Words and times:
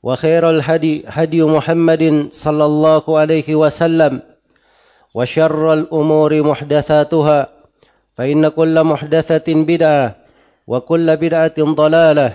وخير 0.00 0.50
الهدي 0.50 1.04
هدي 1.06 1.40
محمد 1.44 2.32
صلى 2.32 2.64
الله 2.64 3.04
عليه 3.18 3.48
وسلم 3.54 4.22
وشر 5.14 5.72
الأمور 5.72 6.42
محدثاتها 6.42 7.40
فإن 8.16 8.48
كل 8.48 8.76
محدثة 8.84 9.48
بدعة 9.48 10.16
وكل 10.66 11.06
بدعة 11.16 11.58
ضلالة 11.58 12.28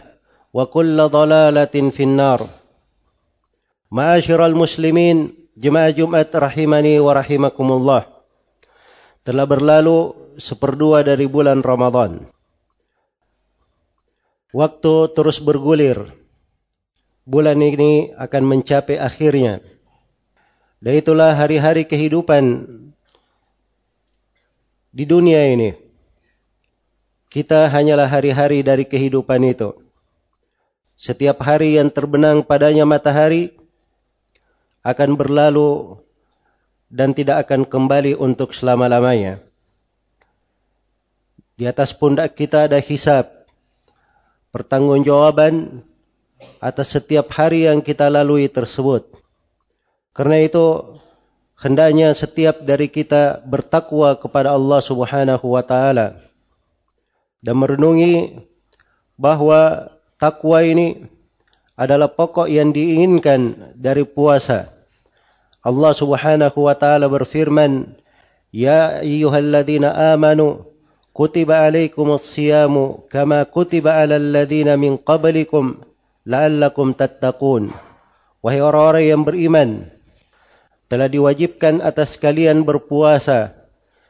وكل 0.53 0.97
ضلالة 1.09 1.75
في 1.89 2.03
النار. 2.03 2.39
معاشر 3.91 4.45
المسلمين 4.45 5.17
jemaah 5.55 5.87
Jumat 5.95 6.35
rahimani 6.35 6.99
wa 6.99 7.15
rahimakumullah 7.15 8.03
telah 9.23 9.47
berlalu 9.47 10.11
seperdua 10.35 11.01
dari 11.01 11.25
bulan 11.25 11.63
Ramadan. 11.63 12.27
Waktu 14.51 14.93
terus 15.15 15.39
bergulir. 15.39 16.24
Bulan 17.25 17.57
ini 17.57 18.13
akan 18.15 18.43
mencapai 18.45 19.01
akhirnya. 19.01 19.59
Dan 20.79 20.93
itulah 21.01 21.33
hari-hari 21.33 21.89
kehidupan 21.89 22.69
di 24.93 25.03
dunia 25.03 25.41
ini. 25.49 25.73
Kita 27.27 27.67
hanyalah 27.67 28.07
hari-hari 28.07 28.61
dari 28.61 28.85
kehidupan 28.87 29.41
itu. 29.43 29.73
Setiap 30.95 31.43
hari 31.43 31.75
yang 31.75 31.91
terbenang 31.91 32.45
padanya 32.45 32.87
matahari 32.87 33.51
akan 34.85 35.19
berlalu 35.19 35.99
dan 36.87 37.11
tidak 37.11 37.43
akan 37.43 37.67
kembali 37.67 38.15
untuk 38.15 38.55
selama-lamanya. 38.55 39.43
Di 41.59 41.67
atas 41.67 41.91
pundak 41.91 42.37
kita 42.37 42.71
ada 42.71 42.79
hisab, 42.79 43.27
pertanggungjawaban 44.55 45.83
atas 46.59 46.95
setiap 46.95 47.31
hari 47.35 47.67
yang 47.67 47.79
kita 47.79 48.07
lalui 48.11 48.47
tersebut. 48.49 49.07
Karena 50.15 50.39
itu 50.39 50.95
hendaknya 51.59 52.11
setiap 52.15 52.63
dari 52.63 52.87
kita 52.87 53.43
bertakwa 53.43 54.15
kepada 54.15 54.55
Allah 54.55 54.79
Subhanahu 54.79 55.55
wa 55.55 55.63
taala 55.63 56.19
dan 57.43 57.55
merenungi 57.59 58.41
bahawa 59.15 59.91
takwa 60.19 60.63
ini 60.63 61.07
adalah 61.75 62.07
pokok 62.07 62.47
yang 62.47 62.71
diinginkan 62.71 63.75
dari 63.75 64.07
puasa. 64.07 64.71
Allah 65.59 65.91
Subhanahu 65.91 66.71
wa 66.71 66.75
taala 66.77 67.11
berfirman, 67.11 67.99
"Ya 68.55 69.03
ayyuhalladzina 69.03 70.15
amanu 70.15 70.63
kutiba 71.11 71.67
alaikumus 71.67 72.27
siyamu 72.27 73.03
kama 73.11 73.43
kutiba 73.47 73.99
alal 73.99 74.23
ladzina 74.35 74.75
min 74.79 74.95
qablikum 74.99 75.79
la'allakum 76.25 76.91
tattaqun. 76.91 77.71
Wahai 78.41 78.61
orang-orang 78.61 79.05
yang 79.05 79.21
beriman 79.25 79.69
telah 80.85 81.09
diwajibkan 81.09 81.81
atas 81.81 82.17
kalian 82.17 82.61
berpuasa 82.61 83.53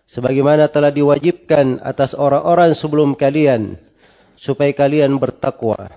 sebagaimana 0.03 0.67
telah 0.67 0.91
diwajibkan 0.91 1.79
atas 1.79 2.11
orang-orang 2.15 2.75
sebelum 2.75 3.15
kalian 3.15 3.79
supaya 4.35 4.75
kalian 4.75 5.15
bertakwa. 5.15 5.87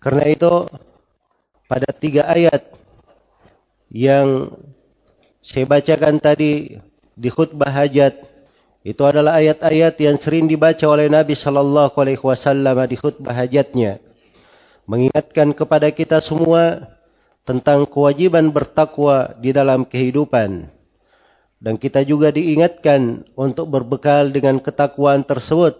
Karena 0.00 0.24
itu 0.28 0.68
pada 1.64 1.88
tiga 1.92 2.28
ayat 2.28 2.64
yang 3.92 4.52
saya 5.40 5.64
bacakan 5.64 6.20
tadi 6.20 6.76
di 7.16 7.28
khutbah 7.32 7.72
hajat 7.72 8.16
itu 8.80 9.02
adalah 9.04 9.40
ayat-ayat 9.40 9.92
yang 10.00 10.16
sering 10.16 10.48
dibaca 10.48 10.84
oleh 10.88 11.12
Nabi 11.12 11.36
sallallahu 11.36 11.96
alaihi 12.00 12.20
wasallam 12.20 12.80
di 12.88 12.96
khutbah 12.96 13.36
hajatnya 13.36 14.00
mengingatkan 14.90 15.54
kepada 15.54 15.86
kita 15.94 16.18
semua 16.18 16.90
tentang 17.46 17.86
kewajiban 17.86 18.50
bertakwa 18.50 19.30
di 19.38 19.54
dalam 19.54 19.86
kehidupan. 19.86 20.66
Dan 21.62 21.78
kita 21.78 22.02
juga 22.02 22.34
diingatkan 22.34 23.22
untuk 23.38 23.70
berbekal 23.70 24.34
dengan 24.34 24.58
ketakwaan 24.58 25.22
tersebut. 25.22 25.78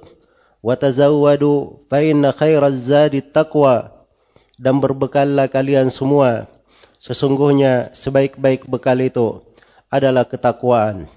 Wa 0.62 0.78
tazawwadu 0.78 1.82
fa 1.90 1.98
khairaz 2.38 2.78
zadi 2.86 3.18
taqwa. 3.18 3.90
Dan 4.54 4.78
berbekallah 4.78 5.50
kalian 5.50 5.90
semua. 5.90 6.46
Sesungguhnya 7.00 7.90
sebaik-baik 7.96 8.68
bekal 8.70 9.00
itu 9.00 9.42
adalah 9.90 10.28
ketakwaan. 10.28 11.10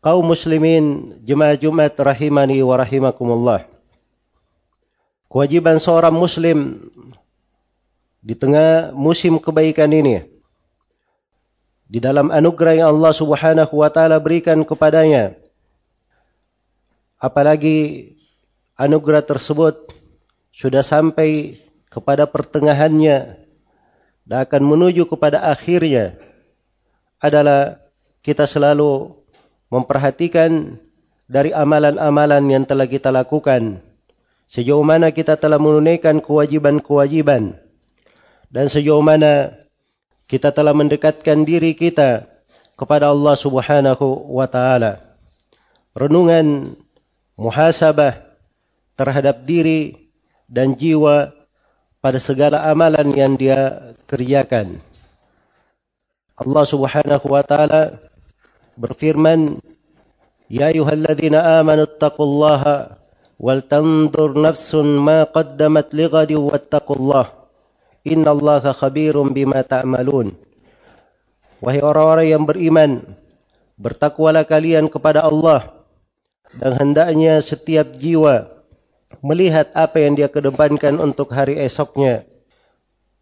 Kaum 0.00 0.24
muslimin 0.24 1.20
jemaah 1.20 1.54
Jumat 1.60 1.92
rahimani 2.00 2.64
wa 2.64 2.80
rahimakumullah 2.80 3.69
kewajiban 5.30 5.78
seorang 5.78 6.12
muslim 6.12 6.90
di 8.20 8.34
tengah 8.34 8.90
musim 8.92 9.38
kebaikan 9.38 9.88
ini 9.94 10.26
di 11.86 12.02
dalam 12.02 12.34
anugerah 12.34 12.82
yang 12.82 12.88
Allah 12.98 13.14
Subhanahu 13.14 13.74
wa 13.78 13.88
taala 13.88 14.18
berikan 14.18 14.60
kepadanya 14.66 15.38
apalagi 17.16 18.10
anugerah 18.74 19.22
tersebut 19.22 19.94
sudah 20.50 20.82
sampai 20.82 21.62
kepada 21.86 22.26
pertengahannya 22.26 23.38
dan 24.26 24.38
akan 24.46 24.62
menuju 24.66 25.06
kepada 25.06 25.46
akhirnya 25.46 26.18
adalah 27.22 27.78
kita 28.20 28.50
selalu 28.50 29.14
memperhatikan 29.70 30.76
dari 31.30 31.54
amalan-amalan 31.54 32.42
yang 32.50 32.64
telah 32.66 32.90
kita 32.90 33.14
lakukan 33.14 33.78
sejauh 34.50 34.82
mana 34.82 35.14
kita 35.14 35.38
telah 35.38 35.62
menunaikan 35.62 36.18
kewajiban-kewajiban 36.18 37.54
dan 38.50 38.66
sejauh 38.66 38.98
mana 38.98 39.54
kita 40.26 40.50
telah 40.50 40.74
mendekatkan 40.74 41.46
diri 41.46 41.70
kita 41.70 42.26
kepada 42.74 43.14
Allah 43.14 43.38
Subhanahu 43.38 44.34
wa 44.34 44.50
taala. 44.50 44.98
Renungan 45.94 46.74
muhasabah 47.38 48.18
terhadap 48.98 49.46
diri 49.46 50.10
dan 50.50 50.74
jiwa 50.74 51.30
pada 52.02 52.18
segala 52.18 52.66
amalan 52.66 53.06
yang 53.14 53.38
dia 53.38 53.94
kerjakan. 54.10 54.82
Allah 56.34 56.64
Subhanahu 56.66 57.26
wa 57.30 57.42
taala 57.46 58.02
berfirman, 58.74 59.62
"Ya 60.50 60.74
ayyuhalladzina 60.74 61.62
amanu 61.62 61.86
taqullaha 61.86 62.99
ولتنظر 63.39 64.29
نفس 64.41 64.75
ما 64.79 65.27
قدمت 65.27 65.87
لغد 65.91 66.31
واتقوا 66.31 66.95
الله 66.95 67.25
إن 68.07 68.23
الله 68.23 68.63
خبير 68.71 69.15
بما 69.21 69.59
تعملون 69.61 70.47
Wahai 71.63 71.81
orang-orang 71.81 72.27
yang 72.29 72.43
beriman, 72.43 73.01
bertakwalah 73.79 74.43
kalian 74.45 74.91
kepada 74.91 75.23
Allah 75.23 75.75
dan 76.59 76.77
hendaknya 76.77 77.39
setiap 77.41 77.95
jiwa 77.95 78.47
melihat 79.19 79.71
apa 79.73 80.03
yang 80.03 80.13
dia 80.13 80.29
kedepankan 80.29 80.95
untuk 80.99 81.31
hari 81.33 81.57
esoknya 81.59 82.27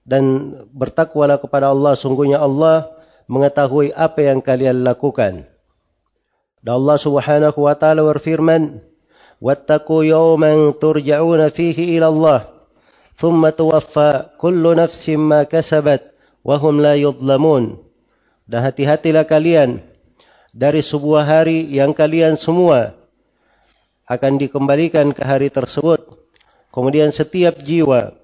dan 0.03 0.53
bertakwalah 0.75 1.39
kepada 1.39 1.71
Allah 1.71 1.95
sungguhnya 1.95 2.41
Allah 2.41 2.89
mengetahui 3.31 3.95
apa 3.95 4.19
yang 4.19 4.43
kalian 4.43 4.83
lakukan 4.83 5.47
dan 6.59 6.73
Allah 6.73 6.97
Subhanahu 6.99 7.59
wa 7.63 7.73
taala 7.79 8.03
berfirman 8.03 8.83
yawman 9.40 10.74
turja'una 10.76 11.50
fihi 11.50 11.98
ila 11.98 12.06
Allah 12.10 12.40
thumma 13.18 13.54
tuwaffa 13.54 14.34
kullu 14.38 14.74
nafsin 14.74 15.18
ma 15.18 15.46
kasabat 15.46 16.02
wa 16.42 16.54
hum 16.58 16.78
la 16.82 16.94
yudlamun 16.94 17.78
dan 18.48 18.64
hati-hatilah 18.64 19.28
kalian 19.28 19.82
dari 20.54 20.80
sebuah 20.80 21.22
hari 21.22 21.68
yang 21.68 21.92
kalian 21.92 22.34
semua 22.34 22.96
akan 24.08 24.40
dikembalikan 24.40 25.12
ke 25.12 25.20
hari 25.20 25.52
tersebut. 25.52 26.00
Kemudian 26.72 27.12
setiap 27.12 27.60
jiwa 27.60 28.16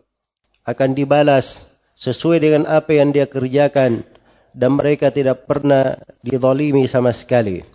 akan 0.65 0.91
dibalas 0.97 1.77
sesuai 1.93 2.41
dengan 2.41 2.65
apa 2.65 2.97
yang 2.97 3.13
dia 3.13 3.29
kerjakan 3.29 4.01
dan 4.57 4.71
mereka 4.73 5.13
tidak 5.13 5.45
pernah 5.45 6.01
dizalimi 6.25 6.89
sama 6.89 7.13
sekali. 7.13 7.74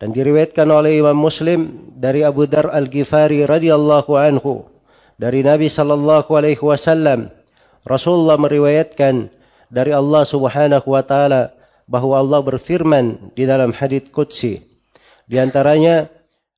Dan 0.00 0.16
diriwayatkan 0.16 0.64
oleh 0.64 0.96
Imam 0.96 1.12
Muslim 1.12 1.92
dari 1.92 2.24
Abu 2.24 2.48
Dar 2.48 2.72
Al-Ghifari 2.72 3.44
radhiyallahu 3.44 4.16
anhu 4.16 4.64
dari 5.20 5.44
Nabi 5.44 5.68
sallallahu 5.68 6.32
alaihi 6.32 6.64
wasallam 6.64 7.28
Rasulullah 7.84 8.40
meriwayatkan 8.40 9.28
dari 9.68 9.92
Allah 9.92 10.24
Subhanahu 10.24 10.88
wa 10.88 11.04
taala 11.04 11.52
bahawa 11.84 12.24
Allah 12.24 12.40
berfirman 12.40 13.36
di 13.36 13.44
dalam 13.44 13.76
hadis 13.76 14.08
qudsi. 14.08 14.64
Di 15.28 15.36
antaranya 15.36 16.08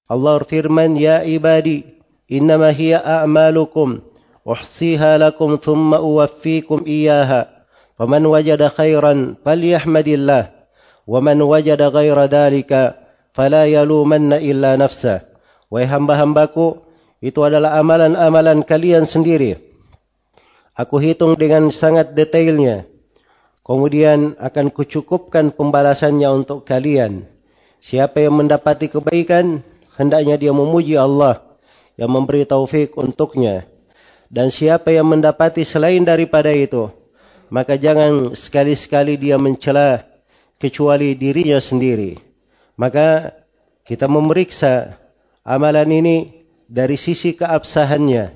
Allah 0.06 0.38
berfirman 0.38 0.94
ya 0.94 1.26
ibadi 1.26 1.82
innama 2.30 2.70
hiya 2.70 3.02
a'malukum 3.02 4.06
uhsiha 4.46 5.18
lakum 5.18 5.58
thumma 5.58 5.98
uwaffikum 5.98 6.86
iyyaha 6.86 7.50
faman 7.98 8.22
wajada 8.22 8.70
khairan 8.70 9.34
falyahmadillah 9.42 10.54
wa 11.10 11.18
man 11.18 11.42
wajada 11.42 11.90
ghaira 11.90 12.30
dhalika 12.30 13.01
fala 13.32 13.66
yalumanna 13.66 14.38
illa 14.38 14.76
nafsa 14.76 15.26
wahai 15.72 15.88
hamba-hambaku 15.88 16.80
itu 17.24 17.40
adalah 17.42 17.80
amalan-amalan 17.80 18.64
kalian 18.64 19.04
sendiri 19.08 19.56
aku 20.76 21.00
hitung 21.00 21.36
dengan 21.36 21.68
sangat 21.72 22.12
detailnya 22.16 22.92
Kemudian 23.62 24.34
akan 24.42 24.74
kucukupkan 24.74 25.54
pembalasannya 25.54 26.26
untuk 26.34 26.66
kalian. 26.66 27.30
Siapa 27.78 28.18
yang 28.18 28.42
mendapati 28.42 28.90
kebaikan, 28.90 29.62
hendaknya 29.94 30.34
dia 30.34 30.50
memuji 30.50 30.98
Allah 30.98 31.38
yang 31.94 32.10
memberi 32.10 32.42
taufik 32.42 32.98
untuknya. 32.98 33.70
Dan 34.26 34.50
siapa 34.50 34.90
yang 34.90 35.06
mendapati 35.06 35.62
selain 35.62 36.02
daripada 36.02 36.50
itu, 36.50 36.90
maka 37.54 37.78
jangan 37.78 38.34
sekali-sekali 38.34 39.14
dia 39.14 39.38
mencela 39.38 40.02
kecuali 40.58 41.14
dirinya 41.14 41.62
sendiri. 41.62 42.18
Maka 42.82 43.30
kita 43.86 44.10
memeriksa 44.10 44.98
amalan 45.46 45.86
ini 45.94 46.16
dari 46.66 46.98
sisi 46.98 47.38
keabsahannya. 47.38 48.34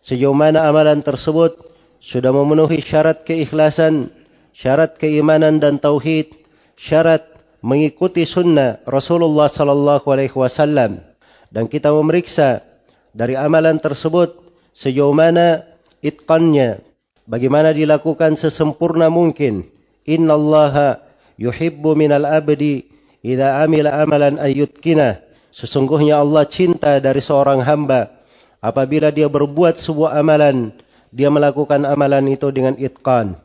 Sejauh 0.00 0.32
mana 0.32 0.64
amalan 0.64 1.04
tersebut 1.04 1.52
sudah 2.00 2.32
memenuhi 2.32 2.80
syarat 2.80 3.28
keikhlasan 3.28 4.08
syarat 4.54 4.94
keimanan 4.96 5.58
dan 5.58 5.82
tauhid, 5.82 6.30
syarat 6.78 7.26
mengikuti 7.60 8.22
sunnah 8.22 8.80
Rasulullah 8.86 9.50
sallallahu 9.50 10.06
alaihi 10.08 10.32
wasallam 10.32 11.02
dan 11.50 11.66
kita 11.66 11.90
memeriksa 11.90 12.62
dari 13.10 13.34
amalan 13.34 13.82
tersebut 13.82 14.38
sejauh 14.70 15.12
mana 15.16 15.66
itqannya 16.04 16.84
bagaimana 17.26 17.74
dilakukan 17.74 18.38
sesempurna 18.38 19.10
mungkin 19.10 19.66
innallaha 20.06 21.02
yuhibbu 21.40 21.96
minal 21.98 22.28
abdi 22.28 22.93
idza 23.24 23.64
amila 23.64 23.96
amalan 23.96 24.36
ayyutkina 24.36 25.24
sesungguhnya 25.48 26.20
Allah 26.20 26.44
cinta 26.44 27.00
dari 27.00 27.24
seorang 27.24 27.64
hamba 27.64 28.12
apabila 28.60 29.08
dia 29.08 29.32
berbuat 29.32 29.80
sebuah 29.80 30.20
amalan 30.20 30.76
dia 31.08 31.32
melakukan 31.32 31.88
amalan 31.88 32.28
itu 32.28 32.52
dengan 32.52 32.76
itqan 32.76 33.40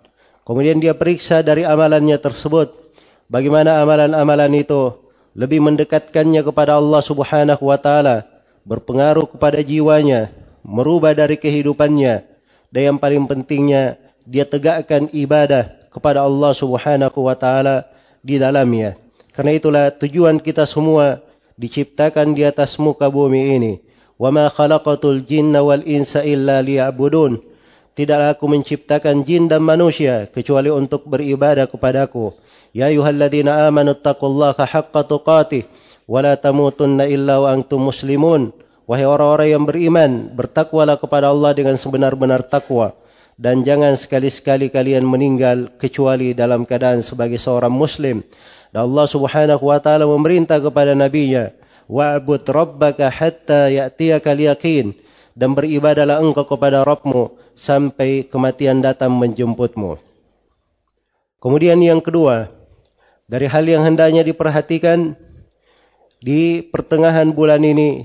Kemudian 0.50 0.81
dia 0.81 0.98
periksa 0.98 1.46
dari 1.46 1.62
amalannya 1.62 2.18
tersebut. 2.18 2.74
Bagaimana 3.30 3.86
amalan-amalan 3.86 4.50
itu 4.58 4.98
lebih 5.38 5.62
mendekatkannya 5.62 6.42
kepada 6.42 6.81
Allah 6.81 7.06
subhanahu 7.06 7.70
wa 7.70 7.78
ta'ala. 7.78 8.26
Berpengaruh 8.66 9.30
kepada 9.30 9.62
jiwanya. 9.62 10.34
Merubah 10.66 11.14
dari 11.14 11.38
kehidupannya. 11.38 12.26
Dan 12.74 12.81
yang 12.81 12.98
paling 12.98 13.30
pentingnya, 13.30 14.02
dia 14.26 14.42
tegakkan 14.42 15.06
ibadah 15.14 15.70
kepada 15.94 16.26
Allah 16.26 16.50
subhanahu 16.58 17.30
wa 17.30 17.38
ta'ala 17.38 17.86
di 18.26 18.42
dalamnya. 18.42 18.98
Karena 19.40 19.56
itulah 19.56 19.88
tujuan 19.96 20.36
kita 20.36 20.68
semua 20.68 21.24
diciptakan 21.56 22.36
di 22.36 22.44
atas 22.44 22.76
muka 22.76 23.08
bumi 23.08 23.56
ini. 23.56 23.74
Wa 24.20 24.36
ma 24.36 24.52
khalaqatul 24.52 25.24
jinna 25.24 25.64
wal 25.64 25.80
insa 25.88 26.28
illa 26.28 26.60
liya'budun. 26.60 27.40
Tidaklah 27.96 28.36
aku 28.36 28.52
menciptakan 28.52 29.24
jin 29.24 29.48
dan 29.48 29.64
manusia 29.64 30.28
kecuali 30.28 30.68
untuk 30.68 31.08
beribadah 31.08 31.72
kepadaku. 31.72 32.36
Ya 32.76 32.92
ayyuhalladzina 32.92 33.64
amanu 33.64 33.96
taqullaha 33.96 34.68
haqqa 34.68 35.08
tuqatih 35.08 35.64
wa 36.04 36.20
la 36.20 36.36
tamutunna 36.36 37.08
illa 37.08 37.40
wa 37.40 37.56
antum 37.56 37.80
muslimun. 37.80 38.52
Wahai 38.92 39.08
orang-orang 39.08 39.56
yang 39.56 39.64
beriman, 39.64 40.36
bertakwalah 40.36 41.00
kepada 41.00 41.32
Allah 41.32 41.56
dengan 41.56 41.80
sebenar-benar 41.80 42.44
takwa 42.44 42.92
dan 43.40 43.64
jangan 43.64 43.96
sekali-sekali 43.96 44.68
kalian 44.68 45.08
meninggal 45.08 45.72
kecuali 45.80 46.36
dalam 46.36 46.68
keadaan 46.68 47.00
sebagai 47.00 47.40
seorang 47.40 47.72
muslim. 47.72 48.20
Dan 48.69 48.86
Allah 48.86 49.06
Subhanahu 49.10 49.63
wa 49.66 49.80
taala 49.81 50.06
memerintah 50.06 50.62
kepada 50.62 50.94
nabinya, 50.94 51.50
"Wa'bud 51.89 52.45
rabbaka 52.45 53.10
hatta 53.10 53.69
ya'tiyakal 53.74 54.38
yaqin." 54.38 54.94
Dan 55.33 55.56
beribadahlah 55.56 56.19
engkau 56.19 56.44
kepada 56.44 56.83
Rabbmu 56.83 57.31
sampai 57.56 58.27
kematian 58.27 58.83
datang 58.83 59.16
menjemputmu. 59.16 59.95
Kemudian 61.39 61.80
yang 61.80 62.04
kedua, 62.04 62.51
dari 63.24 63.48
hal 63.48 63.63
yang 63.63 63.88
hendaknya 63.88 64.19
diperhatikan 64.27 65.16
di 66.19 66.60
pertengahan 66.60 67.31
bulan 67.31 67.64
ini, 67.64 68.04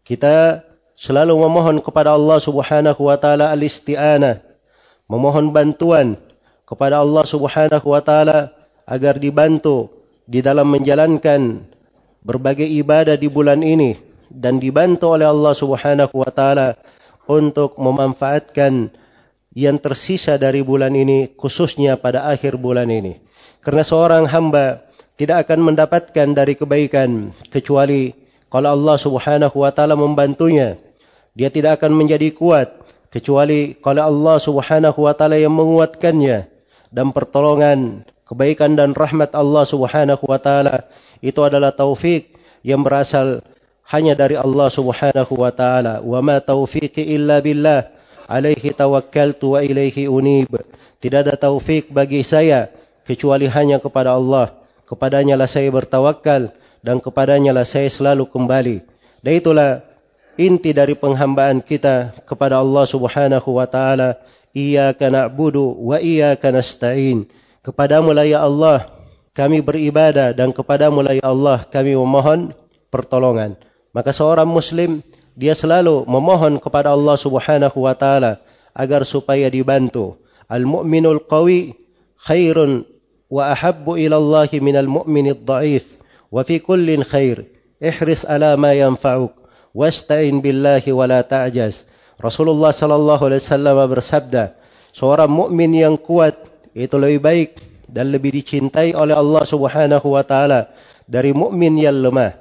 kita 0.00 0.64
selalu 0.96 1.36
memohon 1.36 1.84
kepada 1.84 2.16
Allah 2.16 2.40
Subhanahu 2.40 3.12
wa 3.12 3.16
taala 3.20 3.52
al-isti'anah, 3.52 4.40
memohon 5.04 5.52
bantuan 5.52 6.16
kepada 6.64 7.04
Allah 7.04 7.28
Subhanahu 7.28 7.86
wa 7.92 8.00
taala 8.00 8.56
agar 8.88 9.20
dibantu 9.20 9.99
di 10.30 10.38
dalam 10.38 10.70
menjalankan 10.70 11.58
berbagai 12.22 12.66
ibadah 12.70 13.18
di 13.18 13.26
bulan 13.26 13.66
ini 13.66 13.98
dan 14.30 14.62
dibantu 14.62 15.10
oleh 15.18 15.26
Allah 15.26 15.50
Subhanahu 15.58 16.14
wa 16.14 16.30
taala 16.30 16.78
untuk 17.26 17.74
memanfaatkan 17.74 18.94
yang 19.50 19.82
tersisa 19.82 20.38
dari 20.38 20.62
bulan 20.62 20.94
ini 20.94 21.34
khususnya 21.34 21.98
pada 21.98 22.30
akhir 22.30 22.54
bulan 22.54 22.86
ini. 22.86 23.18
Karena 23.58 23.82
seorang 23.82 24.30
hamba 24.30 24.86
tidak 25.18 25.50
akan 25.50 25.74
mendapatkan 25.74 26.28
dari 26.30 26.54
kebaikan 26.54 27.34
kecuali 27.50 28.14
kalau 28.46 28.70
Allah 28.70 28.96
Subhanahu 29.02 29.66
wa 29.66 29.74
taala 29.74 29.98
membantunya. 29.98 30.78
Dia 31.34 31.50
tidak 31.50 31.82
akan 31.82 31.98
menjadi 31.98 32.30
kuat 32.30 32.70
kecuali 33.10 33.74
kalau 33.82 34.06
Allah 34.06 34.38
Subhanahu 34.38 35.10
wa 35.10 35.14
taala 35.18 35.34
yang 35.34 35.58
menguatkannya 35.58 36.46
dan 36.94 37.06
pertolongan 37.10 38.06
kebaikan 38.30 38.78
dan 38.78 38.94
rahmat 38.94 39.34
Allah 39.34 39.66
Subhanahu 39.66 40.22
wa 40.22 40.38
taala 40.38 40.86
itu 41.18 41.42
adalah 41.42 41.74
taufik 41.74 42.30
yang 42.62 42.80
berasal 42.86 43.42
hanya 43.90 44.14
dari 44.14 44.38
Allah 44.38 44.70
Subhanahu 44.70 45.34
wa 45.34 45.50
taala. 45.50 45.98
Wa 46.00 46.22
ma 46.22 46.38
taufiqi 46.38 47.02
illa 47.10 47.42
billah. 47.42 47.90
Alaihi 48.30 48.70
tawakkaltu 48.70 49.58
wa 49.58 49.60
ilaihi 49.60 50.06
unib. 50.06 50.54
Tidak 51.02 51.26
ada 51.26 51.34
taufik 51.34 51.90
bagi 51.90 52.22
saya 52.22 52.70
kecuali 53.02 53.50
hanya 53.50 53.82
kepada 53.82 54.14
Allah. 54.14 54.54
Kepadanya 54.86 55.34
lah 55.34 55.50
saya 55.50 55.66
bertawakal 55.74 56.54
dan 56.86 57.02
kepadanya 57.02 57.50
lah 57.50 57.66
saya 57.66 57.90
selalu 57.90 58.30
kembali. 58.30 58.86
Dan 59.18 59.32
itulah 59.34 59.82
inti 60.38 60.70
dari 60.70 60.94
penghambaan 60.94 61.58
kita 61.58 62.14
kepada 62.22 62.62
Allah 62.62 62.86
Subhanahu 62.86 63.58
wa 63.58 63.66
taala. 63.66 64.14
Iyyaka 64.54 65.10
na'budu 65.10 65.74
wa 65.82 65.98
iyyaka 65.98 66.54
nasta'in. 66.54 67.26
Kepadamu 67.60 68.16
lah 68.16 68.24
ya 68.24 68.40
Allah 68.40 68.88
kami 69.36 69.60
beribadah 69.60 70.32
dan 70.32 70.48
kepadamu 70.48 71.04
lah 71.04 71.12
ya 71.12 71.28
Allah 71.28 71.60
kami 71.68 71.92
memohon 71.92 72.56
pertolongan. 72.88 73.52
Maka 73.92 74.16
seorang 74.16 74.48
muslim 74.48 75.04
dia 75.36 75.52
selalu 75.52 76.08
memohon 76.08 76.56
kepada 76.56 76.88
Allah 76.88 77.20
Subhanahu 77.20 77.84
wa 77.84 77.92
taala 77.92 78.40
agar 78.72 79.04
supaya 79.04 79.52
dibantu. 79.52 80.16
Al 80.48 80.64
mu'minul 80.64 81.20
qawi 81.28 81.76
khairun 82.24 82.88
wa 83.28 83.52
ahabbu 83.52 84.00
ila 84.08 84.16
Allah 84.16 84.50
min 84.56 84.76
al 84.80 84.88
mu'minid 84.88 85.44
dha'if 85.44 86.00
wa 86.32 86.40
fi 86.40 86.64
kullin 86.64 87.04
khair. 87.04 87.44
Ihris 87.76 88.24
ala 88.24 88.56
ma 88.56 88.72
yanfa'uk 88.72 89.36
wasta'in 89.76 90.40
billahi 90.40 90.96
wa 90.96 91.04
la 91.04 91.20
ta'jaz. 91.20 91.86
Rasulullah 92.16 92.72
sallallahu 92.72 93.28
alaihi 93.28 93.44
wasallam 93.44 93.76
bersabda 93.84 94.56
seorang 94.96 95.28
mukmin 95.28 95.72
yang 95.76 95.96
kuat 96.00 96.49
itu 96.74 96.94
lebih 96.96 97.20
baik 97.20 97.50
dan 97.90 98.14
lebih 98.14 98.30
dicintai 98.34 98.94
oleh 98.94 99.14
Allah 99.14 99.42
Subhanahu 99.42 100.14
wa 100.14 100.22
taala 100.22 100.70
dari 101.10 101.34
mukmin 101.34 101.74
yang 101.74 101.98
lemah. 101.98 102.38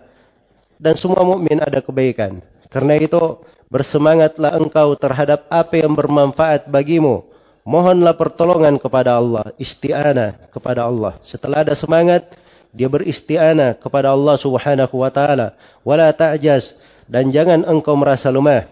Dan 0.80 0.96
semua 0.96 1.26
mukmin 1.26 1.60
ada 1.60 1.82
kebaikan. 1.84 2.40
Karena 2.70 2.96
itu 2.96 3.42
bersemangatlah 3.68 4.56
engkau 4.56 4.96
terhadap 4.96 5.50
apa 5.50 5.82
yang 5.82 5.98
bermanfaat 5.98 6.70
bagimu. 6.70 7.26
Mohonlah 7.68 8.16
pertolongan 8.16 8.80
kepada 8.80 9.20
Allah 9.20 9.52
isti'anah 9.60 10.50
kepada 10.54 10.88
Allah. 10.88 11.18
Setelah 11.22 11.68
ada 11.68 11.76
semangat 11.76 12.38
dia 12.70 12.88
beristi'anah 12.88 13.78
kepada 13.82 14.14
Allah 14.14 14.38
Subhanahu 14.38 14.96
wa 15.02 15.10
taala. 15.10 15.58
Wala 15.82 16.14
ta'jaz. 16.14 16.78
Dan 17.10 17.34
jangan 17.34 17.66
engkau 17.66 17.98
merasa 17.98 18.30
lemah. 18.30 18.70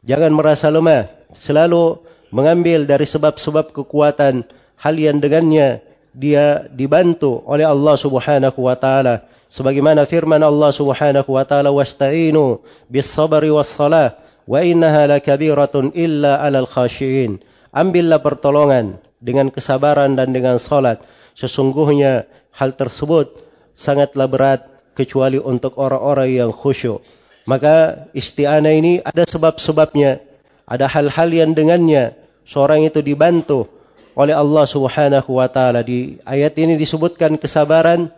Jangan 0.00 0.32
merasa 0.32 0.72
lemah. 0.72 1.08
Selalu 1.36 2.00
mengambil 2.32 2.88
dari 2.88 3.04
sebab-sebab 3.04 3.70
kekuatan 3.70 4.44
hal 4.78 4.94
yang 4.96 5.18
dengannya 5.18 5.82
dia 6.14 6.70
dibantu 6.70 7.42
oleh 7.44 7.66
Allah 7.66 7.94
Subhanahu 7.98 8.58
wa 8.58 8.78
taala. 8.78 9.26
Sebagaimana 9.50 10.06
firman 10.06 10.42
Allah 10.42 10.70
Subhanahu 10.70 11.30
wa 11.34 11.44
taala 11.46 11.74
wasta'inu 11.74 12.62
bis 12.86 13.10
sabri 13.10 13.50
was 13.50 13.70
salah 13.70 14.14
wa 14.46 14.58
innaha 14.62 15.10
lakabiratun 15.10 15.90
illa 15.94 16.38
'alal 16.42 16.70
khashiin. 16.70 17.42
Ambillah 17.74 18.22
pertolongan 18.22 19.02
dengan 19.18 19.50
kesabaran 19.50 20.14
dan 20.14 20.30
dengan 20.30 20.62
salat. 20.62 21.02
Sesungguhnya 21.34 22.30
hal 22.54 22.78
tersebut 22.78 23.34
sangatlah 23.74 24.30
berat 24.30 24.62
kecuali 24.94 25.42
untuk 25.42 25.74
orang-orang 25.74 26.30
yang 26.30 26.50
khusyuk. 26.54 27.02
Maka 27.44 28.06
isti'anah 28.14 28.72
ini 28.72 29.02
ada 29.02 29.26
sebab-sebabnya. 29.26 30.22
Ada 30.64 30.88
hal-hal 30.88 31.28
yang 31.28 31.52
dengannya 31.52 32.16
seorang 32.48 32.88
itu 32.88 33.04
dibantu 33.04 33.68
oleh 34.14 34.34
Allah 34.34 34.64
Subhanahu 34.66 35.30
wa 35.38 35.46
taala 35.50 35.82
di 35.82 36.18
ayat 36.22 36.54
ini 36.58 36.78
disebutkan 36.78 37.34
kesabaran 37.34 38.10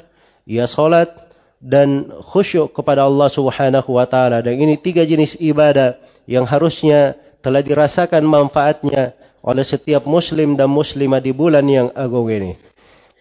ya 0.44 0.68
salat 0.68 1.08
dan 1.58 2.12
khusyuk 2.20 2.76
kepada 2.76 3.08
Allah 3.08 3.32
Subhanahu 3.32 3.96
wa 3.96 4.04
taala 4.04 4.44
dan 4.44 4.56
ini 4.60 4.76
tiga 4.76 5.02
jenis 5.02 5.40
ibadah 5.40 5.96
yang 6.28 6.44
harusnya 6.44 7.16
telah 7.40 7.64
dirasakan 7.64 8.22
manfaatnya 8.28 9.16
oleh 9.46 9.62
setiap 9.62 10.04
muslim 10.04 10.58
dan 10.58 10.66
muslimah 10.66 11.22
di 11.22 11.30
bulan 11.30 11.62
yang 11.70 11.88
agung 11.94 12.26
ini. 12.26 12.58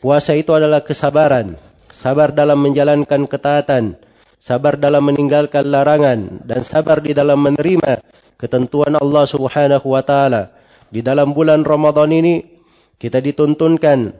Puasa 0.01 0.33
itu 0.33 0.49
adalah 0.51 0.81
kesabaran, 0.81 1.53
sabar 1.93 2.33
dalam 2.33 2.57
menjalankan 2.57 3.29
ketaatan, 3.29 3.93
sabar 4.41 4.73
dalam 4.73 5.05
meninggalkan 5.05 5.69
larangan 5.69 6.41
dan 6.41 6.65
sabar 6.65 6.97
di 6.97 7.13
dalam 7.13 7.37
menerima 7.37 8.01
ketentuan 8.41 8.97
Allah 8.97 9.25
Subhanahu 9.29 9.85
wa 9.93 10.01
taala. 10.01 10.49
Di 10.89 11.05
dalam 11.05 11.29
bulan 11.33 11.61
Ramadan 11.61 12.09
ini 12.09 12.54
kita 12.95 13.19
dituntunkan 13.19 14.15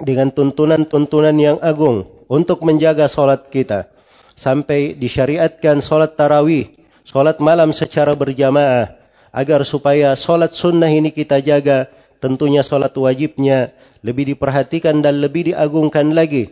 dengan 0.00 0.28
tuntunan-tuntunan 0.30 1.34
yang 1.36 1.58
agung 1.60 2.06
untuk 2.30 2.62
menjaga 2.62 3.10
solat 3.10 3.48
kita. 3.50 3.90
Sampai 4.38 4.94
disyariatkan 4.94 5.82
solat 5.82 6.14
tarawih, 6.14 6.70
solat 7.02 7.42
malam 7.42 7.74
secara 7.74 8.14
berjamaah 8.14 8.94
agar 9.34 9.66
supaya 9.66 10.14
solat 10.14 10.54
sunnah 10.54 10.88
ini 10.88 11.10
kita 11.10 11.42
jaga 11.42 11.90
tentunya 12.22 12.62
solat 12.62 12.94
wajibnya 12.94 13.74
lebih 14.06 14.34
diperhatikan 14.34 15.02
dan 15.02 15.18
lebih 15.18 15.50
diagungkan 15.50 16.14
lagi. 16.14 16.46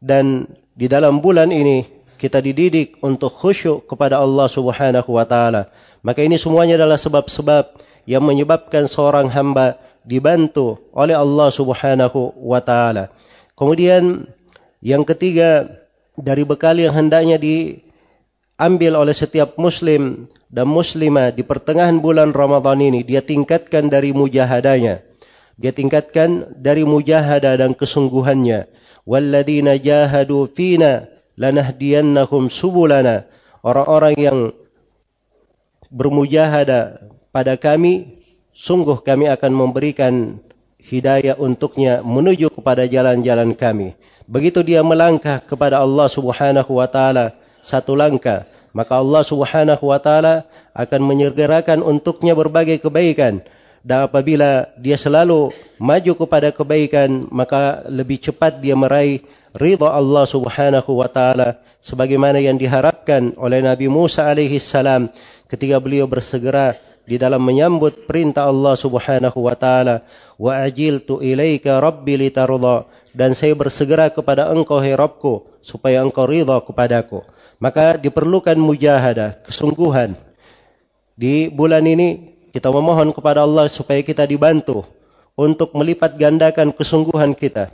Dan 0.00 0.48
di 0.72 0.88
dalam 0.88 1.20
bulan 1.20 1.52
ini 1.52 1.84
kita 2.16 2.40
dididik 2.40 2.96
untuk 3.04 3.32
khusyuk 3.36 3.84
kepada 3.84 4.16
Allah 4.16 4.48
Subhanahu 4.48 5.12
wa 5.12 5.28
taala. 5.28 5.68
Maka 6.00 6.24
ini 6.24 6.40
semuanya 6.40 6.80
adalah 6.80 6.96
sebab-sebab 6.96 7.76
yang 8.08 8.24
menyebabkan 8.24 8.88
seorang 8.88 9.28
hamba 9.32 9.76
dibantu 10.04 10.78
oleh 10.92 11.16
Allah 11.16 11.48
Subhanahu 11.50 12.36
wa 12.38 12.60
taala. 12.60 13.10
Kemudian 13.56 14.28
yang 14.84 15.02
ketiga 15.02 15.66
dari 16.14 16.44
bekal 16.46 16.76
yang 16.76 16.94
hendaknya 16.94 17.40
diambil 17.40 19.00
oleh 19.02 19.16
setiap 19.16 19.56
muslim 19.58 20.28
dan 20.52 20.70
muslimah 20.70 21.34
di 21.34 21.42
pertengahan 21.42 21.98
bulan 21.98 22.30
Ramadan 22.30 22.78
ini 22.78 23.02
dia 23.02 23.24
tingkatkan 23.24 23.90
dari 23.90 24.14
mujahadanya 24.14 25.02
dia 25.54 25.70
tingkatkan 25.70 26.50
dari 26.58 26.82
mujahadah 26.82 27.54
dan 27.54 27.72
kesungguhannya. 27.78 28.66
Walladzina 29.06 29.78
jahadu 29.78 30.50
fina 30.50 31.06
lanahdiyannahum 31.38 32.50
subulana. 32.50 33.28
Orang-orang 33.62 34.14
yang 34.18 34.38
bermujahadah 35.94 37.06
pada 37.30 37.54
kami 37.54 38.18
sungguh 38.54 39.02
kami 39.02 39.26
akan 39.28 39.52
memberikan 39.52 40.38
hidayah 40.78 41.34
untuknya 41.36 42.00
menuju 42.00 42.48
kepada 42.54 42.86
jalan-jalan 42.86 43.52
kami. 43.52 43.98
Begitu 44.24 44.64
dia 44.64 44.80
melangkah 44.80 45.42
kepada 45.42 45.82
Allah 45.82 46.08
Subhanahu 46.08 46.80
wa 46.80 46.88
taala 46.88 47.36
satu 47.60 47.92
langkah 47.92 48.48
maka 48.74 48.98
Allah 48.98 49.22
Subhanahu 49.22 49.84
wa 49.90 49.98
taala 50.02 50.44
akan 50.74 51.00
menyegerakan 51.06 51.80
untuknya 51.80 52.34
berbagai 52.34 52.82
kebaikan. 52.82 53.38
Dan 53.84 54.08
apabila 54.08 54.66
dia 54.80 54.96
selalu 54.96 55.52
maju 55.76 56.12
kepada 56.24 56.48
kebaikan 56.50 57.28
maka 57.30 57.84
lebih 57.86 58.18
cepat 58.18 58.58
dia 58.58 58.74
meraih 58.74 59.22
ridha 59.54 59.92
Allah 59.92 60.24
Subhanahu 60.26 61.04
wa 61.04 61.08
taala 61.08 61.60
sebagaimana 61.78 62.42
yang 62.42 62.58
diharapkan 62.58 63.36
oleh 63.38 63.60
Nabi 63.60 63.86
Musa 63.86 64.26
alaihi 64.26 64.58
salam 64.58 65.12
ketika 65.46 65.78
beliau 65.78 66.08
bersegera 66.08 66.74
di 67.04 67.20
dalam 67.20 67.40
menyambut 67.44 68.08
perintah 68.08 68.48
Allah 68.48 68.74
Subhanahu 68.76 69.38
wa 69.44 69.54
taala 69.56 70.04
wa 70.40 70.56
ajiltu 70.64 71.20
ilaika 71.20 71.78
rabbi 71.78 72.16
litarda 72.16 72.88
dan 73.14 73.36
saya 73.36 73.52
bersegera 73.54 74.10
kepada 74.10 74.50
engkau 74.50 74.80
hai 74.80 74.96
Rabbku 74.96 75.46
supaya 75.60 76.00
engkau 76.00 76.26
ridha 76.26 76.58
kepadaku 76.64 77.22
maka 77.64 77.96
diperlukan 77.96 78.58
mujahadah, 78.58 79.40
kesungguhan. 79.46 80.12
Di 81.14 81.48
bulan 81.48 81.86
ini 81.86 82.36
kita 82.50 82.68
memohon 82.68 83.14
kepada 83.14 83.46
Allah 83.46 83.70
supaya 83.70 84.02
kita 84.02 84.26
dibantu 84.26 84.82
untuk 85.32 85.72
melipat 85.72 86.18
gandakan 86.18 86.74
kesungguhan 86.74 87.32
kita. 87.32 87.70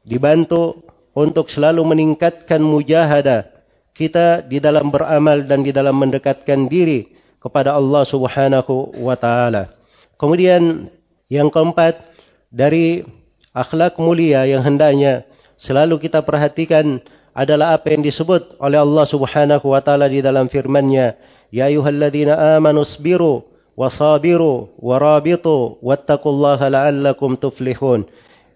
Dibantu 0.00 0.80
untuk 1.12 1.50
selalu 1.52 1.84
meningkatkan 1.84 2.62
mujahadah 2.62 3.46
kita 3.94 4.42
di 4.42 4.58
dalam 4.58 4.90
beramal 4.90 5.44
dan 5.46 5.62
di 5.62 5.70
dalam 5.70 5.94
mendekatkan 5.94 6.66
diri 6.66 7.14
kepada 7.44 7.76
Allah 7.76 8.08
Subhanahu 8.08 8.96
wa 9.04 9.12
taala. 9.12 9.68
Kemudian 10.16 10.88
yang 11.28 11.52
keempat 11.52 12.00
dari 12.48 13.04
akhlak 13.52 14.00
mulia 14.00 14.48
yang 14.48 14.64
hendaknya 14.64 15.28
selalu 15.60 16.00
kita 16.00 16.24
perhatikan 16.24 17.04
adalah 17.36 17.76
apa 17.76 17.92
yang 17.92 18.00
disebut 18.00 18.56
oleh 18.56 18.80
Allah 18.80 19.04
Subhanahu 19.04 19.76
wa 19.76 19.84
taala 19.84 20.08
di 20.08 20.24
dalam 20.24 20.48
firman-Nya, 20.48 21.20
"Ya 21.52 21.68
ayyuhalladzina 21.68 22.56
amanu 22.56 22.80
sabiru 22.80 23.44
wasabiru 23.76 24.72
warabitu 24.80 25.76
wattaqullaha 25.84 26.72
la'allakum 26.72 27.36
tuflihun." 27.36 28.08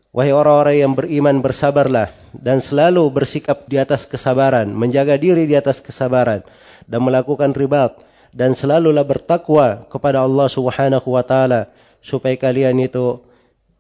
Wahai 0.09 0.33
orang-orang 0.33 0.77
yang 0.81 0.93
beriman 0.97 1.37
bersabarlah 1.45 2.09
dan 2.33 2.65
selalu 2.65 3.05
bersikap 3.13 3.69
di 3.69 3.77
atas 3.77 4.09
kesabaran, 4.09 4.73
menjaga 4.73 5.21
diri 5.21 5.45
di 5.45 5.53
atas 5.53 5.85
kesabaran 5.85 6.41
dan 6.89 7.05
melakukan 7.05 7.53
ribat 7.53 8.09
dan 8.33 8.53
selalulah 8.53 9.05
bertakwa 9.05 9.89
kepada 9.89 10.25
Allah 10.25 10.49
Subhanahu 10.49 11.09
wa 11.17 11.25
taala 11.25 11.69
supaya 12.05 12.37
kalian 12.37 12.79
itu 12.81 13.21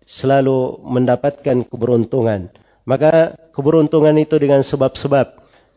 selalu 0.09 0.81
mendapatkan 0.89 1.69
keberuntungan. 1.69 2.49
Maka 2.89 3.37
keberuntungan 3.53 4.17
itu 4.17 4.41
dengan 4.41 4.65
sebab-sebab 4.65 5.27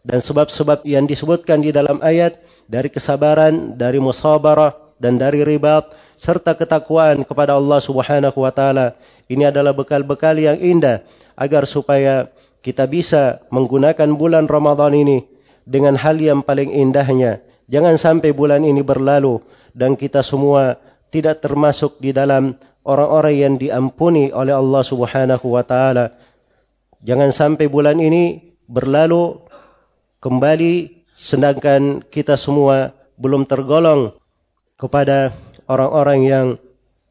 dan 0.02 0.20
sebab-sebab 0.24 0.88
yang 0.88 1.04
disebutkan 1.04 1.60
di 1.60 1.76
dalam 1.76 2.00
ayat 2.00 2.40
dari 2.66 2.88
kesabaran, 2.88 3.76
dari 3.76 4.00
musabarah 4.00 4.96
dan 4.98 5.20
dari 5.20 5.44
ribat 5.44 5.92
serta 6.16 6.56
ketakwaan 6.56 7.28
kepada 7.28 7.58
Allah 7.58 7.84
Subhanahu 7.84 8.38
wa 8.40 8.54
taala. 8.54 8.96
Ini 9.28 9.52
adalah 9.52 9.76
bekal-bekal 9.76 10.40
yang 10.40 10.56
indah 10.60 11.04
agar 11.36 11.68
supaya 11.68 12.32
kita 12.62 12.86
bisa 12.86 13.42
menggunakan 13.50 14.10
bulan 14.14 14.46
Ramadan 14.46 14.94
ini 14.94 15.26
dengan 15.66 15.98
hal 15.98 16.22
yang 16.22 16.46
paling 16.46 16.70
indahnya. 16.70 17.42
Jangan 17.72 17.96
sampai 17.96 18.36
bulan 18.36 18.68
ini 18.68 18.84
berlalu 18.84 19.40
dan 19.72 19.96
kita 19.96 20.20
semua 20.20 20.76
tidak 21.08 21.40
termasuk 21.40 22.04
di 22.04 22.12
dalam 22.12 22.52
orang-orang 22.84 23.36
yang 23.40 23.54
diampuni 23.56 24.28
oleh 24.36 24.52
Allah 24.52 24.84
Subhanahu 24.84 25.56
wa 25.56 25.64
taala. 25.64 26.12
Jangan 27.00 27.32
sampai 27.32 27.72
bulan 27.72 27.96
ini 28.04 28.56
berlalu 28.68 29.40
kembali 30.20 31.08
sedangkan 31.16 32.04
kita 32.12 32.36
semua 32.36 32.92
belum 33.16 33.48
tergolong 33.48 34.20
kepada 34.76 35.32
orang-orang 35.72 36.20
yang 36.28 36.48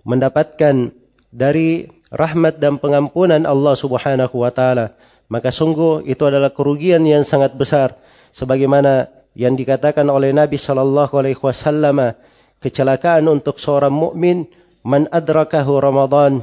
mendapatkan 0.05 0.93
dari 1.33 1.89
rahmat 2.13 2.61
dan 2.61 2.77
pengampunan 2.77 3.49
Allah 3.49 3.75
Subhanahu 3.81 4.45
wa 4.45 4.53
taala. 4.53 4.93
maka 5.31 5.55
sungguh 5.55 6.03
itu 6.11 6.27
adalah 6.27 6.51
kerugian 6.51 7.07
yang 7.07 7.23
sangat 7.23 7.55
besar 7.55 7.95
sebagaimana 8.35 9.20
yang 9.35 9.55
dikatakan 9.55 10.07
oleh 10.11 10.35
Nabi 10.35 10.59
sallallahu 10.59 11.15
alaihi 11.15 11.39
wasallam 11.39 12.15
kecelakaan 12.59 13.27
untuk 13.31 13.63
seorang 13.63 13.95
mukmin 13.95 14.47
man 14.83 15.07
adrakahu 15.11 15.79
ramadan 15.79 16.43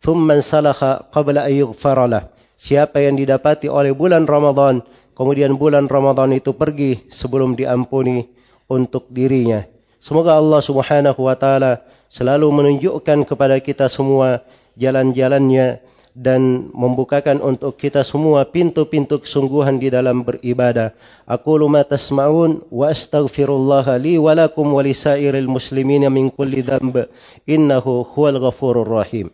thumma 0.00 0.38
salakha 0.38 1.08
qabla 1.10 1.48
an 1.48 1.52
yughfara 1.52 2.06
lah. 2.06 2.24
Siapa 2.56 3.04
yang 3.04 3.20
didapati 3.20 3.68
oleh 3.68 3.92
bulan 3.92 4.24
Ramadan 4.24 4.80
kemudian 5.12 5.52
bulan 5.60 5.88
Ramadan 5.88 6.32
itu 6.32 6.56
pergi 6.56 7.04
sebelum 7.12 7.52
diampuni 7.52 8.24
untuk 8.64 9.12
dirinya. 9.12 9.60
Semoga 10.00 10.38
Allah 10.40 10.64
Subhanahu 10.64 11.20
wa 11.20 11.36
taala 11.36 11.84
selalu 12.08 12.48
menunjukkan 12.48 13.28
kepada 13.28 13.60
kita 13.60 13.90
semua 13.92 14.40
jalan-jalannya 14.78 15.82
dan 16.16 16.72
membukakan 16.72 17.44
untuk 17.44 17.76
kita 17.76 18.00
semua 18.00 18.48
pintu-pintu 18.48 19.20
kesungguhan 19.20 19.76
di 19.76 19.92
dalam 19.92 20.24
beribadah. 20.24 20.96
Aku 21.28 21.60
luma 21.60 21.84
tasma'un 21.84 22.64
wa 22.72 22.88
astaghfirullah 22.88 24.00
li 24.00 24.16
wa 24.16 24.32
lakum 24.32 24.64
wa 24.64 24.80
lisairil 24.80 25.44
muslimin 25.44 26.08
min 26.08 26.32
kulli 26.32 26.64
dhanb 26.64 27.04
innahu 27.44 28.08
huwal 28.16 28.40
ghafurur 28.40 28.88
rahim. 28.88 29.28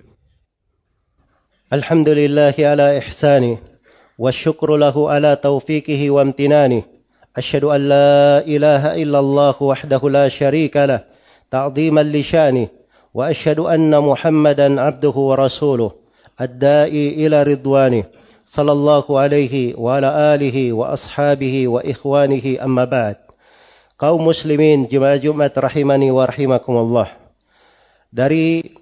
Alhamdulillah 1.70 2.58
ala 2.66 2.98
ihsani 2.98 3.62
wa 4.18 4.34
syukru 4.34 4.74
lahu 4.74 5.06
ala 5.06 5.38
taufiqihi 5.38 6.10
wa 6.10 6.26
amtinani. 6.26 6.82
Asyhadu 7.30 7.70
an 7.70 7.80
la 7.86 8.42
ilaha 8.42 8.98
illallah 8.98 9.54
wahdahu 9.54 10.10
la 10.10 10.26
syarika 10.26 10.84
lah 10.84 11.06
ta'dhiman 11.46 12.10
li 12.10 12.26
syani 12.26 12.68
wa 13.14 13.30
asyhadu 13.30 13.70
anna 13.70 14.02
Muhammadan 14.02 14.76
abduhu 14.82 15.32
wa 15.32 15.40
rasuluhu 15.40 16.01
الدائي 16.41 17.25
إلى 17.25 17.43
رضوانه 17.43 18.03
صلى 18.45 18.71
الله 18.71 19.05
عليه 19.19 19.75
وعلى 19.75 20.09
آله 20.35 20.57
وأصحابه 20.73 21.55
وإخوانه 21.67 22.45
أما 22.63 22.85
بعد 22.85 23.17
kaum 23.97 24.21
muslimin 24.21 24.85
jemaah 24.85 25.17
Jumat 25.17 25.57
rahimani 25.57 26.13
wa 26.13 26.21
rahimakumullah 26.29 27.17
dari 28.13 28.77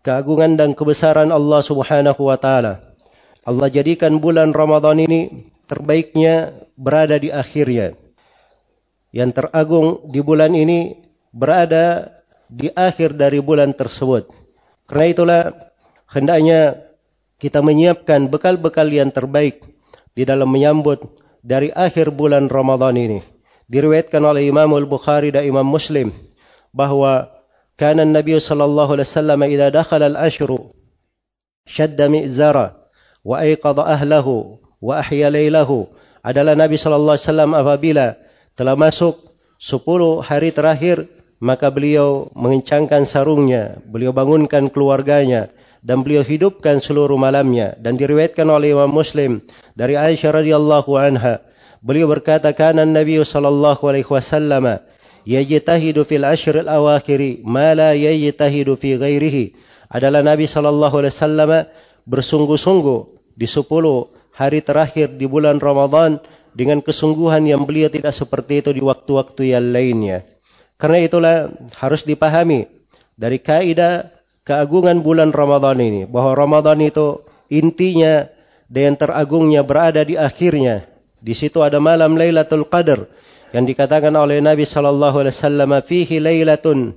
keagungan 0.00 0.56
dan 0.56 0.72
kebesaran 0.72 1.28
Allah 1.28 1.60
Subhanahu 1.60 2.16
wa 2.24 2.36
taala 2.40 2.80
Allah 3.44 3.68
jadikan 3.68 4.16
bulan 4.16 4.56
Ramadan 4.56 5.04
ini 5.04 5.52
terbaiknya 5.68 6.56
berada 6.80 7.20
di 7.20 7.28
akhirnya 7.28 7.92
yang 9.12 9.36
teragung 9.36 10.00
di 10.08 10.24
bulan 10.24 10.56
ini 10.56 10.96
berada 11.28 12.08
di 12.48 12.72
akhir 12.72 13.20
dari 13.20 13.44
bulan 13.44 13.76
tersebut 13.76 14.32
karena 14.88 15.06
itulah 15.12 15.42
hendaknya 16.13 16.77
kita 17.41 17.59
menyiapkan 17.59 18.29
bekal-bekal 18.29 18.87
yang 18.87 19.11
terbaik 19.11 19.65
di 20.13 20.23
dalam 20.23 20.47
menyambut 20.47 21.03
dari 21.43 21.73
akhir 21.75 22.13
bulan 22.13 22.47
Ramadan 22.47 22.95
ini. 22.95 23.19
Diriwayatkan 23.67 24.21
oleh 24.21 24.47
Imam 24.47 24.69
Al-Bukhari 24.77 25.33
dan 25.33 25.43
Imam 25.43 25.65
Muslim 25.65 26.13
bahawa 26.71 27.33
kana 27.75 28.05
Nabi 28.05 28.37
sallallahu 28.37 28.95
alaihi 28.95 29.09
wasallam 29.09 29.39
idza 29.49 29.67
dakhala 29.73 30.05
al-ashru 30.13 30.69
shadda 31.65 32.07
mi'zara 32.11 32.75
wa 33.23 33.39
ayqadha 33.41 33.87
ahlahu 33.87 34.61
wa 34.83 34.99
ahya 34.99 35.31
laylahu 35.31 35.87
adalah 36.21 36.53
Nabi 36.53 36.75
sallallahu 36.75 37.15
alaihi 37.17 37.27
wasallam 37.27 37.51
apabila 37.55 38.05
telah 38.53 38.75
masuk 38.77 39.15
10 39.57 39.79
hari 40.27 40.51
terakhir 40.51 41.07
maka 41.39 41.71
beliau 41.71 42.29
mengencangkan 42.35 43.07
sarungnya 43.07 43.79
beliau 43.87 44.11
bangunkan 44.11 44.67
keluarganya 44.69 45.49
dan 45.83 45.99
beliau 45.99 46.23
hidupkan 46.23 46.79
seluruh 46.79 47.19
malamnya. 47.19 47.75
Dan 47.77 47.99
diriwayatkan 47.99 48.47
oleh 48.47 48.71
Imam 48.71 48.89
Muslim 48.89 49.43
dari 49.75 49.99
Aisyah 49.99 50.39
radhiyallahu 50.39 50.91
anha. 50.95 51.43
Beliau 51.83 52.07
berkata 52.07 52.47
kana 52.55 52.87
Nabi 52.87 53.19
sallallahu 53.19 53.83
alaihi 53.83 54.07
wasallam 54.07 54.79
yajtahidu 55.27 56.07
fil 56.07 56.23
ashr 56.23 56.63
al 56.63 56.71
awakhir 56.71 57.43
ma 57.43 57.75
la 57.75 57.91
yajtahidu 57.91 58.79
fi 58.79 58.95
ghairihi. 58.95 59.59
Adalah 59.91 60.23
Nabi 60.23 60.47
sallallahu 60.47 61.03
alaihi 61.03 61.13
wasallam 61.13 61.51
bersungguh-sungguh 62.07 62.99
di 63.35 63.43
10 63.43 63.67
hari 64.33 64.63
terakhir 64.63 65.11
di 65.19 65.27
bulan 65.27 65.59
Ramadan 65.59 66.23
dengan 66.55 66.79
kesungguhan 66.79 67.43
yang 67.43 67.67
beliau 67.67 67.91
tidak 67.91 68.15
seperti 68.15 68.63
itu 68.63 68.71
di 68.71 68.81
waktu-waktu 68.81 69.51
yang 69.51 69.75
lainnya. 69.75 70.23
Karena 70.79 71.03
itulah 71.03 71.35
harus 71.77 72.07
dipahami 72.07 72.69
dari 73.13 73.37
kaidah 73.41 74.12
keagungan 74.47 75.03
bulan 75.03 75.31
Ramadan 75.31 75.79
ini. 75.79 76.03
Bahwa 76.07 76.37
Ramadan 76.37 76.79
itu 76.79 77.23
intinya 77.51 78.27
dan 78.71 78.95
teragungnya 78.95 79.63
berada 79.65 80.03
di 80.03 80.15
akhirnya. 80.15 80.87
Di 81.23 81.31
situ 81.35 81.63
ada 81.63 81.79
malam 81.79 82.19
Lailatul 82.19 82.67
Qadar 82.67 83.07
yang 83.55 83.63
dikatakan 83.63 84.11
oleh 84.13 84.43
Nabi 84.43 84.67
sallallahu 84.67 85.23
alaihi 85.23 85.35
wasallam 85.39 85.71
fihi 85.85 86.19
lailatun 86.19 86.91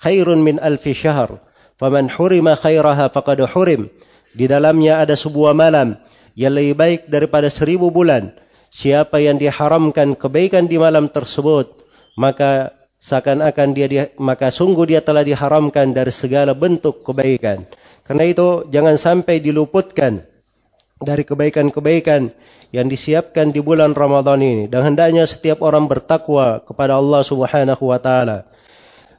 khairun 0.00 0.40
min 0.44 0.56
alfi 0.60 0.92
syahr. 0.92 1.40
Faman 1.80 2.12
hurima 2.12 2.54
khairaha 2.54 3.08
faqad 3.08 3.42
hurim. 3.52 3.88
Di 4.32 4.48
dalamnya 4.48 5.00
ada 5.00 5.16
sebuah 5.16 5.56
malam 5.56 5.96
yang 6.36 6.52
lebih 6.52 6.76
baik 6.76 7.00
daripada 7.08 7.48
seribu 7.48 7.88
bulan. 7.88 8.32
Siapa 8.72 9.20
yang 9.20 9.36
diharamkan 9.36 10.16
kebaikan 10.16 10.64
di 10.64 10.80
malam 10.80 11.08
tersebut 11.12 11.82
maka 12.16 12.72
seakan-akan 13.02 13.68
dia, 13.74 13.86
dia 13.90 14.04
maka 14.14 14.54
sungguh 14.54 14.94
dia 14.94 15.02
telah 15.02 15.26
diharamkan 15.26 15.90
dari 15.90 16.14
segala 16.14 16.54
bentuk 16.54 17.02
kebaikan. 17.02 17.66
Karena 18.06 18.24
itu 18.30 18.62
jangan 18.70 18.94
sampai 18.94 19.42
diluputkan 19.42 20.22
dari 21.02 21.26
kebaikan-kebaikan 21.26 22.30
yang 22.70 22.86
disiapkan 22.86 23.50
di 23.50 23.58
bulan 23.58 23.92
Ramadan 23.92 24.38
ini. 24.38 24.64
Dan 24.70 24.94
hendaknya 24.94 25.26
setiap 25.26 25.66
orang 25.66 25.90
bertakwa 25.90 26.62
kepada 26.62 26.96
Allah 26.96 27.26
Subhanahu 27.26 27.90
wa 27.90 27.98
taala. 27.98 28.46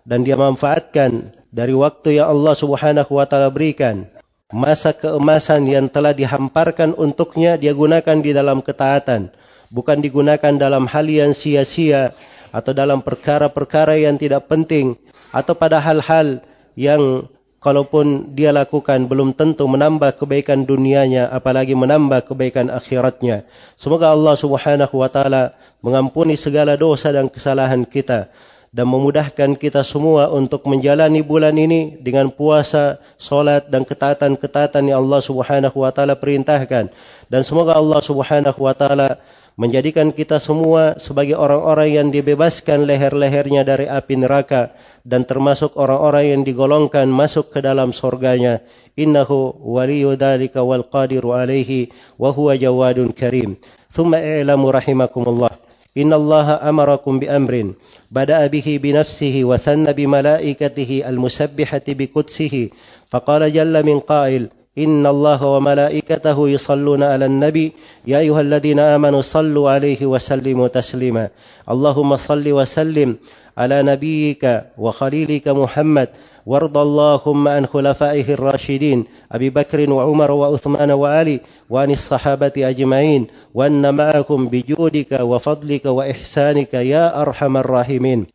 Dan 0.04 0.24
dia 0.24 0.40
manfaatkan 0.40 1.32
dari 1.52 1.76
waktu 1.76 2.24
yang 2.24 2.32
Allah 2.32 2.56
Subhanahu 2.56 3.12
wa 3.20 3.28
taala 3.28 3.52
berikan. 3.52 4.08
Masa 4.54 4.94
keemasan 4.94 5.66
yang 5.66 5.90
telah 5.90 6.14
dihamparkan 6.14 6.94
untuknya 6.94 7.58
dia 7.58 7.74
gunakan 7.74 8.18
di 8.22 8.32
dalam 8.32 8.62
ketaatan. 8.62 9.34
Bukan 9.74 9.98
digunakan 10.06 10.54
dalam 10.54 10.86
hal 10.86 11.10
yang 11.10 11.34
sia-sia 11.34 12.14
atau 12.54 12.72
dalam 12.72 13.02
perkara-perkara 13.02 13.98
yang 13.98 14.14
tidak 14.22 14.46
penting 14.46 14.94
atau 15.34 15.58
pada 15.58 15.82
hal-hal 15.82 16.46
yang 16.78 17.26
kalaupun 17.58 18.30
dia 18.38 18.54
lakukan 18.54 19.10
belum 19.10 19.34
tentu 19.34 19.66
menambah 19.66 20.22
kebaikan 20.22 20.62
dunianya 20.62 21.34
apalagi 21.34 21.74
menambah 21.74 22.30
kebaikan 22.30 22.70
akhiratnya. 22.70 23.42
Semoga 23.74 24.14
Allah 24.14 24.38
Subhanahu 24.38 25.02
wa 25.02 25.10
taala 25.10 25.58
mengampuni 25.82 26.38
segala 26.38 26.78
dosa 26.78 27.10
dan 27.10 27.26
kesalahan 27.26 27.82
kita 27.90 28.30
dan 28.74 28.90
memudahkan 28.90 29.54
kita 29.54 29.86
semua 29.86 30.34
untuk 30.34 30.66
menjalani 30.66 31.22
bulan 31.22 31.54
ini 31.54 31.94
dengan 32.02 32.34
puasa, 32.34 32.98
solat 33.22 33.70
dan 33.70 33.86
ketaatan-ketaatan 33.86 34.90
yang 34.90 35.06
Allah 35.06 35.22
Subhanahu 35.22 35.78
wa 35.86 35.94
taala 35.94 36.18
perintahkan. 36.18 36.90
Dan 37.30 37.42
semoga 37.46 37.78
Allah 37.78 38.02
Subhanahu 38.02 38.60
wa 38.60 38.74
taala 38.74 39.22
menjadikan 39.54 40.10
kita 40.10 40.42
semua 40.42 40.98
sebagai 40.98 41.38
orang-orang 41.38 41.90
yang 41.94 42.08
dibebaskan 42.10 42.90
leher-lehernya 42.90 43.62
dari 43.62 43.86
api 43.86 44.18
neraka 44.18 44.74
dan 45.06 45.28
termasuk 45.28 45.76
orang-orang 45.78 46.34
yang 46.34 46.42
digolongkan 46.42 47.06
masuk 47.12 47.54
ke 47.54 47.60
dalam 47.62 47.94
surganya. 47.94 48.64
Innahu 48.98 49.58
waliyu 49.62 50.18
dhalika 50.18 50.62
wal 50.62 50.86
qadiru 50.86 51.34
alaihi 51.34 51.94
wa 52.18 52.34
huwa 52.34 52.58
jawadun 52.58 53.14
karim. 53.14 53.58
Thumma 53.90 54.22
i'lamu 54.22 54.74
rahimakumullah. 54.74 55.54
Inna 55.94 56.18
allaha 56.18 56.58
amarakum 56.66 57.22
bi 57.22 57.30
amrin. 57.30 57.78
Bada'a 58.10 58.50
bihi 58.50 58.82
bi 58.82 58.98
nafsihi 58.98 59.46
wa 59.46 59.62
thanna 59.62 59.94
bi 59.94 60.10
malaikatihi 60.10 61.06
al 61.06 61.22
musabbihati 61.22 61.94
bi 61.94 62.10
qutsihi 62.10 62.74
faqala 63.14 63.50
jalla 63.54 63.86
min 63.86 64.02
qa'il 64.02 64.50
إن 64.78 65.06
الله 65.06 65.46
وملائكته 65.46 66.50
يصلون 66.50 67.04
على 67.04 67.26
النبي. 67.26 67.72
يا 68.08 68.20
أيها 68.20 68.42
الذين 68.42 68.80
آمنوا 68.80 69.22
صلوا 69.22 69.70
عليه 69.70 70.06
وسلموا 70.06 70.68
تسليما. 70.68 71.30
اللهم 71.70 72.18
صل 72.18 72.52
وسلم 72.52 73.16
على 73.58 73.84
نبيك 73.84 74.64
وخليلك 74.78 75.48
محمد. 75.48 76.10
وارض 76.46 76.78
اللهم 76.78 77.48
عن 77.48 77.66
خلفائه 77.66 78.34
الراشدين 78.34 79.06
أبي 79.32 79.50
بكر 79.50 79.92
وعمر 79.92 80.32
وعثمان 80.32 80.92
وعلي 80.92 81.40
وعن 81.70 81.92
الصحابة 81.92 82.52
أجمعين. 82.58 83.28
وأن 83.54 83.94
معكم 83.94 84.48
بجودك 84.48 85.12
وفضلك 85.22 85.86
وإحسانك 85.86 86.74
يا 86.74 87.22
أرحم 87.22 87.58
الراحمين. 87.58 88.26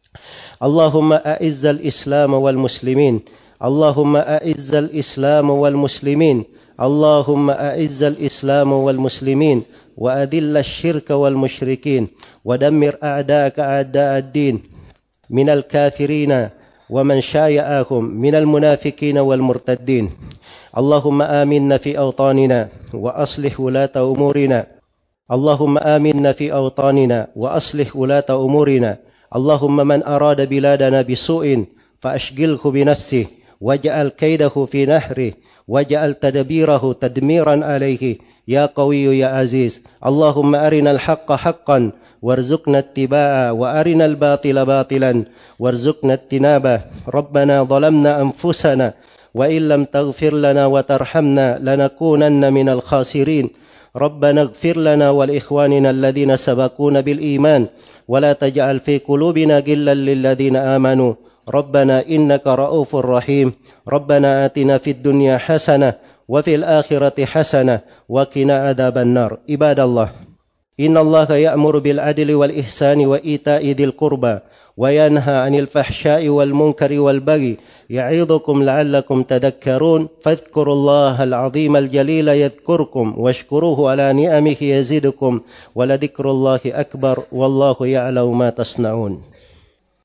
اللهم 0.63 1.13
أعز 1.13 1.67
الإسلام 1.67 2.35
والمسلمين. 2.35 3.21
اللهم 3.59 4.17
أعز 4.17 4.75
الإسلام 4.75 5.51
والمسلمين. 5.51 6.45
اللهم 6.81 7.51
أعز 7.51 8.03
الإسلام 8.03 8.73
والمسلمين. 8.73 9.63
وأذل 9.97 10.57
الشرك 10.57 11.11
والمشركين. 11.11 12.09
ودمر 12.45 12.97
أعداءك 13.03 13.59
أعداء 13.59 14.19
الدين. 14.19 14.63
من 15.31 15.49
الكافرين 15.49 16.49
ومن 16.91 17.21
شايعهم. 17.21 18.05
من 18.05 18.35
المنافقين 18.35 19.19
والمرتدين. 19.19 20.11
اللهم 20.79 21.23
آمنا 21.23 21.77
في 21.77 21.99
أوطاننا 21.99 22.69
وأصلح 22.95 23.61
ولاة 23.61 23.93
أمورنا. 23.97 24.67
اللهم 25.33 25.79
آمنا 25.79 26.33
في 26.33 26.53
أوطاننا 26.53 27.29
وأصلح 27.37 27.97
ولاة 27.97 28.25
أمورنا. 28.31 28.97
اللهم 29.37 29.77
من 29.77 30.03
أراد 30.03 30.49
بلادنا 30.49 31.03
بسوء 31.03 31.65
فأشغله 32.01 32.63
بنفسه. 32.65 33.38
واجعل 33.61 34.09
كيده 34.09 34.67
في 34.73 34.87
نحره 34.87 35.33
واجعل 35.69 36.15
تدبيره 36.15 36.97
تدميرا 37.01 37.65
عليه. 37.65 38.19
يا 38.49 38.67
قوي 38.67 39.19
يا 39.19 39.27
عزيز 39.27 39.83
اللهم 40.07 40.55
أرنا 40.55 40.91
الحق 40.91 41.33
حقا 41.33 41.91
وارزقنا 42.23 42.79
اتباعه 42.79 43.53
وأرنا 43.53 44.05
الباطل 44.05 44.67
باطلا. 44.67 45.25
وارزقنا 45.59 46.13
اجتنابه. 46.13 46.81
ربنا 47.09 47.63
ظلمنا 47.63 48.23
أنفسنا 48.23 48.95
وإن 49.35 49.69
لم 49.69 49.85
تغفر 49.85 50.35
لنا 50.35 50.67
وترحمنا 50.67 51.59
لنكونن 51.63 52.53
من 52.53 52.69
الخاسرين. 52.69 53.51
ربنا 53.97 54.41
اغفر 54.41 54.77
لنا 54.77 55.11
ولإخواننا 55.11 55.91
الذين 55.91 56.37
سبقونا 56.37 57.01
بالإيمان 57.01 57.67
ولا 58.09 58.33
تجعل 58.33 58.81
في 58.81 58.99
قلوبنا 58.99 59.59
غلا 59.59 59.95
للذين 59.95 60.57
آمنوا. 60.57 61.15
ربنا 61.49 62.07
إنك 62.09 62.47
رؤوف 62.47 62.97
رحيم. 62.97 63.53
ربنا 63.89 64.45
آتنا 64.45 64.79
في 64.79 64.91
الدنيا 64.91 65.39
حسنة 65.39 65.95
وفي 66.29 66.55
الآخرة 66.55 67.25
حسنة 67.25 67.81
وقنا 68.09 68.57
عذاب 68.69 68.99
النار. 68.99 69.39
عباد 69.51 69.81
الله 69.81 70.11
إن 70.81 70.97
الله 70.97 71.33
يأمر 71.37 71.79
بالعدل 71.79 72.35
والإحسان 72.35 73.07
وإيتاء 73.07 73.71
ذي 73.71 73.85
القربى 73.85 74.39
وينهى 74.77 75.37
عن 75.37 75.55
الفحشاء 75.55 76.29
والمنكر 76.29 77.01
والبغي. 77.01 77.57
يعظكم 77.91 78.63
لعلكم 78.63 79.23
تذكرون. 79.23 80.09
فاذكروا 80.23 80.75
الله 80.75 81.25
العظيم 81.25 81.77
الجليل 81.77 82.29
يذكركم 82.29 83.15
واشكروه 83.17 83.91
على 83.91 84.13
نعمه 84.13 84.57
يزدكم 84.61 85.41
ولذكر 85.75 86.31
الله 86.31 86.61
أكبر 86.67 87.19
والله 87.33 87.77
يعلم 87.81 88.39
ما 88.39 88.51
تصنعون. 88.51 89.23